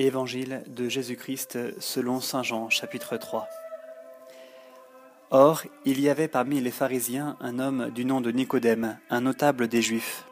Évangile 0.00 0.62
de 0.68 0.88
Jésus-Christ 0.88 1.58
selon 1.80 2.20
Saint 2.20 2.44
Jean 2.44 2.70
chapitre 2.70 3.16
3 3.16 3.48
Or, 5.30 5.64
il 5.84 6.00
y 6.00 6.08
avait 6.08 6.28
parmi 6.28 6.60
les 6.60 6.70
pharisiens 6.70 7.36
un 7.40 7.58
homme 7.58 7.90
du 7.90 8.04
nom 8.04 8.20
de 8.20 8.30
Nicodème, 8.30 9.00
un 9.10 9.22
notable 9.22 9.66
des 9.66 9.82
Juifs. 9.82 10.24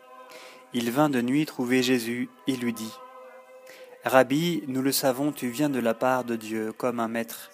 Il 0.73 0.93
vint 0.93 1.09
de 1.09 1.21
nuit 1.21 1.47
trouver 1.47 1.83
Jésus 1.83 2.31
et 2.47 2.55
lui 2.55 2.73
dit 2.73 2.93
Rabbi, 4.04 4.63
nous 4.69 4.83
le 4.83 4.92
savons, 4.92 5.33
tu 5.33 5.49
viens 5.49 5.69
de 5.69 5.80
la 5.80 5.94
part 5.94 6.22
de 6.22 6.37
Dieu 6.37 6.72
comme 6.72 7.01
un 7.01 7.08
maître. 7.08 7.51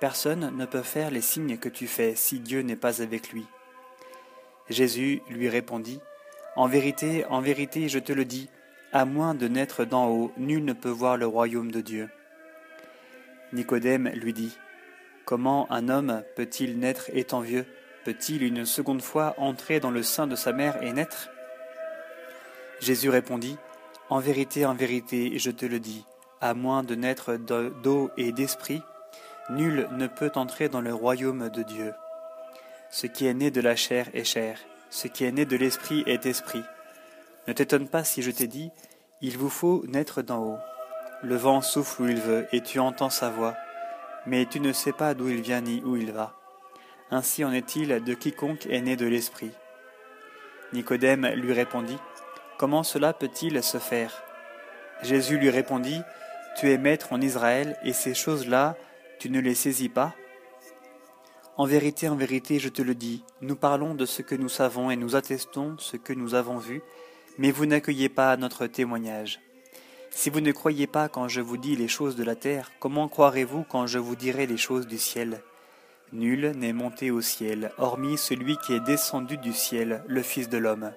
Personne 0.00 0.54
ne 0.54 0.66
peut 0.66 0.82
faire 0.82 1.10
les 1.10 1.22
signes 1.22 1.56
que 1.56 1.70
tu 1.70 1.86
fais 1.86 2.14
si 2.14 2.40
Dieu 2.40 2.60
n'est 2.60 2.76
pas 2.76 3.00
avec 3.00 3.32
lui. 3.32 3.46
Jésus 4.68 5.22
lui 5.30 5.48
répondit 5.48 6.00
En 6.56 6.68
vérité, 6.68 7.24
en 7.30 7.40
vérité, 7.40 7.88
je 7.88 8.00
te 8.00 8.12
le 8.12 8.26
dis, 8.26 8.50
à 8.94 9.04
moins 9.04 9.34
de 9.34 9.48
naître 9.48 9.84
d'en 9.84 10.08
haut, 10.08 10.32
nul 10.36 10.64
ne 10.64 10.72
peut 10.72 10.88
voir 10.88 11.16
le 11.16 11.26
royaume 11.26 11.72
de 11.72 11.80
Dieu. 11.80 12.08
Nicodème 13.52 14.08
lui 14.14 14.32
dit, 14.32 14.56
Comment 15.24 15.70
un 15.72 15.88
homme 15.88 16.22
peut-il 16.36 16.78
naître 16.78 17.10
étant 17.12 17.40
vieux? 17.40 17.66
Peut-il 18.04 18.44
une 18.44 18.64
seconde 18.64 19.02
fois 19.02 19.34
entrer 19.36 19.80
dans 19.80 19.90
le 19.90 20.04
sein 20.04 20.28
de 20.28 20.36
sa 20.36 20.52
mère 20.52 20.80
et 20.80 20.92
naître? 20.92 21.28
Jésus 22.80 23.10
répondit, 23.10 23.56
En 24.10 24.20
vérité, 24.20 24.64
en 24.64 24.74
vérité, 24.74 25.40
je 25.40 25.50
te 25.50 25.66
le 25.66 25.80
dis, 25.80 26.04
à 26.40 26.54
moins 26.54 26.84
de 26.84 26.94
naître 26.94 27.34
d'eau 27.36 28.10
et 28.16 28.30
d'esprit, 28.30 28.80
nul 29.50 29.88
ne 29.90 30.06
peut 30.06 30.32
entrer 30.36 30.68
dans 30.68 30.80
le 30.80 30.94
royaume 30.94 31.48
de 31.48 31.64
Dieu. 31.64 31.94
Ce 32.90 33.08
qui 33.08 33.26
est 33.26 33.34
né 33.34 33.50
de 33.50 33.60
la 33.60 33.74
chair 33.74 34.08
est 34.14 34.24
chair, 34.24 34.60
ce 34.88 35.08
qui 35.08 35.24
est 35.24 35.32
né 35.32 35.46
de 35.46 35.56
l'esprit 35.56 36.04
est 36.06 36.26
esprit. 36.26 36.62
Ne 37.46 37.52
t'étonne 37.52 37.88
pas 37.88 38.04
si 38.04 38.22
je 38.22 38.30
t'ai 38.30 38.46
dit, 38.46 38.70
il 39.20 39.36
vous 39.38 39.50
faut 39.50 39.84
naître 39.86 40.22
d'en 40.22 40.42
haut. 40.42 40.58
Le 41.22 41.36
vent 41.36 41.60
souffle 41.60 42.02
où 42.02 42.08
il 42.08 42.20
veut, 42.20 42.46
et 42.52 42.60
tu 42.60 42.78
entends 42.78 43.10
sa 43.10 43.30
voix, 43.30 43.54
mais 44.26 44.46
tu 44.46 44.60
ne 44.60 44.72
sais 44.72 44.92
pas 44.92 45.14
d'où 45.14 45.28
il 45.28 45.40
vient 45.40 45.60
ni 45.60 45.82
où 45.84 45.96
il 45.96 46.12
va. 46.12 46.34
Ainsi 47.10 47.44
en 47.44 47.52
est-il 47.52 48.02
de 48.02 48.14
quiconque 48.14 48.66
est 48.66 48.80
né 48.80 48.96
de 48.96 49.06
l'Esprit. 49.06 49.52
Nicodème 50.72 51.26
lui 51.34 51.52
répondit, 51.52 51.98
Comment 52.58 52.82
cela 52.82 53.12
peut-il 53.12 53.62
se 53.62 53.78
faire? 53.78 54.22
Jésus 55.02 55.38
lui 55.38 55.50
répondit, 55.50 56.00
Tu 56.56 56.70
es 56.70 56.78
maître 56.78 57.12
en 57.12 57.20
Israël, 57.20 57.76
et 57.84 57.92
ces 57.92 58.14
choses-là, 58.14 58.76
tu 59.18 59.28
ne 59.28 59.40
les 59.40 59.54
saisis 59.54 59.88
pas? 59.88 60.14
En 61.56 61.66
vérité, 61.66 62.08
en 62.08 62.16
vérité, 62.16 62.58
je 62.58 62.68
te 62.68 62.82
le 62.82 62.94
dis, 62.94 63.22
nous 63.40 63.54
parlons 63.54 63.94
de 63.94 64.06
ce 64.06 64.22
que 64.22 64.34
nous 64.34 64.48
savons 64.48 64.90
et 64.90 64.96
nous 64.96 65.14
attestons 65.14 65.76
ce 65.78 65.96
que 65.96 66.12
nous 66.12 66.34
avons 66.34 66.58
vu, 66.58 66.82
mais 67.38 67.50
vous 67.50 67.66
n'accueillez 67.66 68.08
pas 68.08 68.36
notre 68.36 68.66
témoignage. 68.66 69.40
Si 70.10 70.30
vous 70.30 70.40
ne 70.40 70.52
croyez 70.52 70.86
pas 70.86 71.08
quand 71.08 71.28
je 71.28 71.40
vous 71.40 71.56
dis 71.56 71.74
les 71.74 71.88
choses 71.88 72.14
de 72.14 72.24
la 72.24 72.36
terre, 72.36 72.70
comment 72.78 73.08
croirez-vous 73.08 73.64
quand 73.68 73.86
je 73.86 73.98
vous 73.98 74.14
dirai 74.14 74.46
les 74.46 74.56
choses 74.56 74.86
du 74.86 74.98
ciel? 74.98 75.42
Nul 76.12 76.52
n'est 76.56 76.72
monté 76.72 77.10
au 77.10 77.20
ciel, 77.20 77.72
hormis 77.78 78.16
celui 78.16 78.56
qui 78.58 78.74
est 78.74 78.80
descendu 78.80 79.36
du 79.36 79.52
ciel, 79.52 80.04
le 80.06 80.22
Fils 80.22 80.48
de 80.48 80.58
l'homme. 80.58 80.92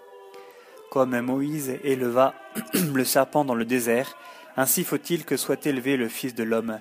Comme 0.91 1.19
Moïse 1.19 1.77
éleva 1.83 2.35
le 2.93 3.03
serpent 3.03 3.43
dans 3.43 3.55
le 3.55 3.65
désert, 3.65 4.15
ainsi 4.55 4.83
faut-il 4.83 5.25
que 5.25 5.35
soit 5.35 5.65
élevé 5.65 5.97
le 5.97 6.07
Fils 6.07 6.35
de 6.35 6.43
l'homme, 6.43 6.79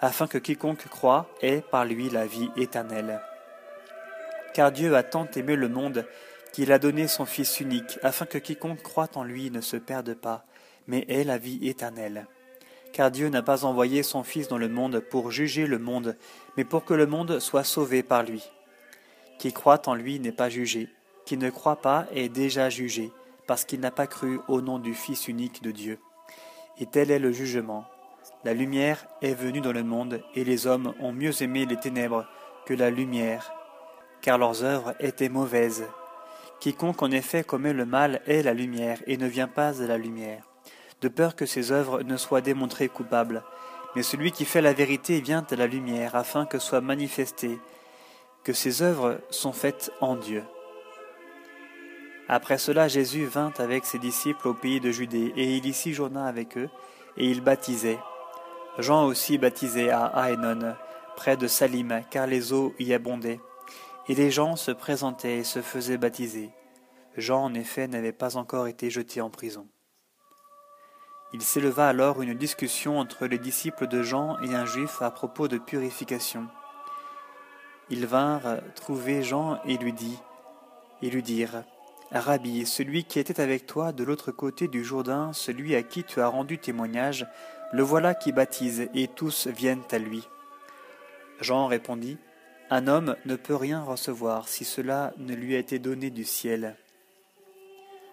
afin 0.00 0.26
que 0.26 0.38
quiconque 0.38 0.88
croit 0.88 1.28
ait 1.40 1.62
par 1.70 1.84
lui 1.84 2.10
la 2.10 2.26
vie 2.26 2.50
éternelle. 2.56 3.20
Car 4.52 4.72
Dieu 4.72 4.96
a 4.96 5.02
tant 5.02 5.28
aimé 5.36 5.54
le 5.54 5.68
monde 5.68 6.06
qu'il 6.56 6.72
a 6.72 6.78
donné 6.78 7.06
son 7.06 7.26
Fils 7.26 7.60
unique, 7.60 7.98
afin 8.02 8.24
que 8.24 8.38
quiconque 8.38 8.80
croit 8.80 9.10
en 9.14 9.24
lui 9.24 9.50
ne 9.50 9.60
se 9.60 9.76
perde 9.76 10.14
pas, 10.14 10.46
mais 10.86 11.04
ait 11.06 11.22
la 11.22 11.36
vie 11.36 11.68
éternelle. 11.68 12.26
Car 12.94 13.10
Dieu 13.10 13.28
n'a 13.28 13.42
pas 13.42 13.66
envoyé 13.66 14.02
son 14.02 14.22
Fils 14.22 14.48
dans 14.48 14.56
le 14.56 14.70
monde 14.70 15.00
pour 15.00 15.30
juger 15.30 15.66
le 15.66 15.78
monde, 15.78 16.16
mais 16.56 16.64
pour 16.64 16.86
que 16.86 16.94
le 16.94 17.04
monde 17.04 17.40
soit 17.40 17.62
sauvé 17.62 18.02
par 18.02 18.22
lui. 18.22 18.42
Qui 19.38 19.52
croit 19.52 19.86
en 19.86 19.94
lui 19.94 20.18
n'est 20.18 20.32
pas 20.32 20.48
jugé, 20.48 20.88
qui 21.26 21.36
ne 21.36 21.50
croit 21.50 21.82
pas 21.82 22.06
est 22.10 22.30
déjà 22.30 22.70
jugé, 22.70 23.12
parce 23.46 23.66
qu'il 23.66 23.80
n'a 23.80 23.90
pas 23.90 24.06
cru 24.06 24.40
au 24.48 24.62
nom 24.62 24.78
du 24.78 24.94
Fils 24.94 25.28
unique 25.28 25.62
de 25.62 25.72
Dieu. 25.72 25.98
Et 26.78 26.86
tel 26.86 27.10
est 27.10 27.18
le 27.18 27.32
jugement. 27.32 27.84
La 28.44 28.54
lumière 28.54 29.06
est 29.20 29.34
venue 29.34 29.60
dans 29.60 29.72
le 29.72 29.84
monde, 29.84 30.22
et 30.34 30.44
les 30.44 30.66
hommes 30.66 30.94
ont 31.00 31.12
mieux 31.12 31.42
aimé 31.42 31.66
les 31.66 31.76
ténèbres 31.76 32.26
que 32.64 32.72
la 32.72 32.88
lumière, 32.88 33.52
car 34.22 34.38
leurs 34.38 34.64
œuvres 34.64 34.94
étaient 35.00 35.28
mauvaises. 35.28 35.84
Quiconque 36.60 37.02
en 37.02 37.10
effet 37.10 37.44
commet 37.44 37.72
le 37.72 37.86
mal 37.86 38.22
est 38.26 38.42
la 38.42 38.54
lumière 38.54 38.98
et 39.06 39.16
ne 39.16 39.26
vient 39.26 39.48
pas 39.48 39.72
de 39.72 39.84
la 39.84 39.98
lumière, 39.98 40.44
de 41.00 41.08
peur 41.08 41.36
que 41.36 41.46
ses 41.46 41.72
œuvres 41.72 42.02
ne 42.02 42.16
soient 42.16 42.40
démontrées 42.40 42.88
coupables. 42.88 43.42
Mais 43.94 44.02
celui 44.02 44.32
qui 44.32 44.44
fait 44.44 44.62
la 44.62 44.72
vérité 44.72 45.20
vient 45.20 45.46
à 45.50 45.56
la 45.56 45.66
lumière 45.66 46.16
afin 46.16 46.46
que 46.46 46.58
soit 46.58 46.80
manifesté 46.80 47.58
que 48.44 48.52
ses 48.52 48.82
œuvres 48.82 49.18
sont 49.30 49.52
faites 49.52 49.90
en 50.00 50.16
Dieu. 50.16 50.44
Après 52.28 52.58
cela, 52.58 52.88
Jésus 52.88 53.24
vint 53.24 53.52
avec 53.58 53.84
ses 53.86 53.98
disciples 53.98 54.48
au 54.48 54.54
pays 54.54 54.80
de 54.80 54.90
Judée, 54.90 55.32
et 55.36 55.56
il 55.56 55.66
y 55.66 55.72
séjourna 55.72 56.26
avec 56.26 56.56
eux, 56.56 56.68
et 57.16 57.30
il 57.30 57.40
baptisait. 57.40 57.98
Jean 58.78 59.06
aussi 59.06 59.38
baptisait 59.38 59.90
à 59.90 60.12
Aenon, 60.28 60.74
près 61.16 61.36
de 61.36 61.46
Salim, 61.46 62.02
car 62.10 62.26
les 62.26 62.52
eaux 62.52 62.74
y 62.78 62.92
abondaient. 62.92 63.40
Et 64.08 64.14
les 64.14 64.30
gens 64.30 64.56
se 64.56 64.70
présentaient 64.70 65.38
et 65.38 65.44
se 65.44 65.62
faisaient 65.62 65.98
baptiser. 65.98 66.50
Jean, 67.16 67.44
en 67.44 67.54
effet, 67.54 67.88
n'avait 67.88 68.12
pas 68.12 68.36
encore 68.36 68.66
été 68.66 68.90
jeté 68.90 69.20
en 69.20 69.30
prison. 69.30 69.66
Il 71.32 71.42
s'éleva 71.42 71.88
alors 71.88 72.22
une 72.22 72.34
discussion 72.34 72.98
entre 72.98 73.26
les 73.26 73.38
disciples 73.38 73.88
de 73.88 74.02
Jean 74.02 74.38
et 74.42 74.54
un 74.54 74.64
juif 74.64 75.02
à 75.02 75.10
propos 75.10 75.48
de 75.48 75.58
purification. 75.58 76.46
Ils 77.90 78.06
vinrent 78.06 78.60
trouver 78.74 79.22
Jean 79.22 79.60
et 79.64 79.76
lui 79.76 79.92
dit, 79.92 80.18
et 81.02 81.10
lui 81.10 81.22
dirent, 81.22 81.64
Rabbi, 82.12 82.64
celui 82.64 83.04
qui 83.04 83.18
était 83.18 83.40
avec 83.40 83.66
toi 83.66 83.92
de 83.92 84.04
l'autre 84.04 84.30
côté 84.30 84.68
du 84.68 84.84
Jourdain, 84.84 85.32
celui 85.32 85.74
à 85.74 85.82
qui 85.82 86.04
tu 86.04 86.20
as 86.20 86.28
rendu 86.28 86.58
témoignage, 86.58 87.26
le 87.72 87.82
voilà 87.82 88.14
qui 88.14 88.30
baptise, 88.32 88.88
et 88.94 89.08
tous 89.08 89.48
viennent 89.48 89.82
à 89.90 89.98
lui. 89.98 90.26
Jean 91.40 91.66
répondit, 91.66 92.18
un 92.70 92.88
homme 92.88 93.14
ne 93.24 93.36
peut 93.36 93.54
rien 93.54 93.82
recevoir 93.82 94.48
si 94.48 94.64
cela 94.64 95.12
ne 95.18 95.34
lui 95.34 95.54
a 95.54 95.58
été 95.58 95.78
donné 95.78 96.10
du 96.10 96.24
ciel. 96.24 96.74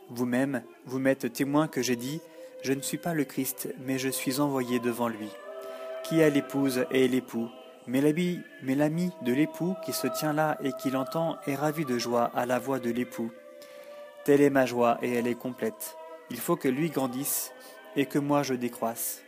Vous-même, 0.09 0.61
vous 0.85 0.99
m'êtes 0.99 1.33
témoin 1.33 1.67
que 1.67 1.81
j'ai 1.81 1.95
dit, 1.95 2.21
Je 2.61 2.73
ne 2.73 2.81
suis 2.81 2.97
pas 2.97 3.13
le 3.13 3.25
Christ, 3.25 3.73
mais 3.85 3.97
je 3.97 4.09
suis 4.09 4.39
envoyé 4.39 4.79
devant 4.79 5.07
lui. 5.07 5.27
Qui 6.03 6.21
a 6.21 6.29
l'épouse 6.29 6.85
est 6.91 7.07
l'époux, 7.07 7.49
mais 7.87 7.99
l'ami 8.01 9.11
de 9.21 9.33
l'époux 9.33 9.75
qui 9.83 9.91
se 9.91 10.07
tient 10.07 10.33
là 10.33 10.57
et 10.63 10.71
qui 10.73 10.91
l'entend 10.91 11.37
est 11.47 11.55
ravi 11.55 11.83
de 11.83 11.97
joie 11.97 12.31
à 12.35 12.45
la 12.45 12.59
voix 12.59 12.79
de 12.79 12.91
l'époux. 12.91 13.31
Telle 14.23 14.41
est 14.41 14.49
ma 14.49 14.65
joie 14.65 14.97
et 15.01 15.11
elle 15.13 15.27
est 15.27 15.35
complète. 15.35 15.97
Il 16.29 16.37
faut 16.37 16.55
que 16.55 16.69
lui 16.69 16.89
grandisse 16.89 17.51
et 17.95 18.05
que 18.05 18.19
moi 18.19 18.43
je 18.43 18.53
décroisse. 18.53 19.23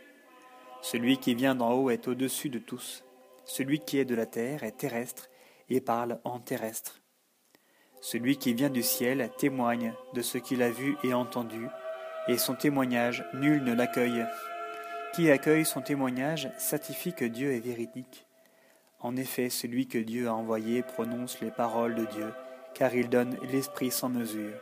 Celui 0.82 1.18
qui 1.18 1.34
vient 1.34 1.54
d'en 1.54 1.72
haut 1.72 1.90
est 1.90 2.08
au-dessus 2.08 2.48
de 2.48 2.58
tous. 2.58 3.05
Celui 3.46 3.78
qui 3.78 3.98
est 3.98 4.04
de 4.04 4.16
la 4.16 4.26
terre 4.26 4.64
est 4.64 4.76
terrestre 4.76 5.28
et 5.68 5.80
parle 5.80 6.20
en 6.24 6.40
terrestre. 6.40 7.00
Celui 8.00 8.36
qui 8.36 8.54
vient 8.54 8.70
du 8.70 8.82
ciel 8.82 9.30
témoigne 9.38 9.94
de 10.14 10.22
ce 10.22 10.38
qu'il 10.38 10.62
a 10.62 10.70
vu 10.70 10.96
et 11.04 11.14
entendu, 11.14 11.66
et 12.28 12.38
son 12.38 12.54
témoignage 12.54 13.24
nul 13.34 13.62
ne 13.62 13.72
l'accueille. 13.72 14.26
Qui 15.14 15.30
accueille 15.30 15.64
son 15.64 15.80
témoignage 15.80 16.50
certifie 16.58 17.14
que 17.14 17.24
Dieu 17.24 17.52
est 17.52 17.60
véridique. 17.60 18.26
En 19.00 19.16
effet, 19.16 19.48
celui 19.48 19.86
que 19.86 19.98
Dieu 19.98 20.26
a 20.28 20.34
envoyé 20.34 20.82
prononce 20.82 21.40
les 21.40 21.52
paroles 21.52 21.94
de 21.94 22.04
Dieu, 22.06 22.32
car 22.74 22.94
il 22.94 23.08
donne 23.08 23.38
l'Esprit 23.52 23.92
sans 23.92 24.08
mesure. 24.08 24.58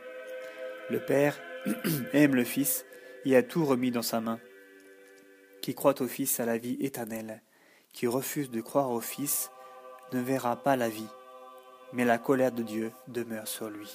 Le 0.89 0.99
Père 0.99 1.39
aime 2.13 2.35
le 2.35 2.43
Fils 2.43 2.85
et 3.25 3.35
a 3.35 3.41
tout 3.41 3.65
remis 3.65 3.91
dans 3.91 4.03
sa 4.03 4.21
main. 4.21 4.39
Qui 5.61 5.73
croit 5.73 5.99
au 6.01 6.07
Fils 6.07 6.39
a 6.39 6.45
la 6.45 6.59
vie 6.59 6.77
éternelle 6.79 7.41
qui 7.95 8.07
refuse 8.07 8.51
de 8.51 8.59
croire 8.59 8.91
au 8.91 8.99
Fils 8.99 9.51
ne 10.11 10.19
verra 10.19 10.57
pas 10.57 10.75
la 10.75 10.89
vie, 10.89 11.07
mais 11.93 12.03
la 12.03 12.17
colère 12.17 12.51
de 12.51 12.61
Dieu 12.61 12.91
demeure 13.07 13.47
sur 13.47 13.69
lui. 13.69 13.89